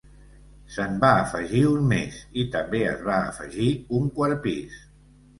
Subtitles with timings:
[0.75, 3.67] Se'n va afegir un més i també es va afegir
[3.99, 4.81] un quart pis.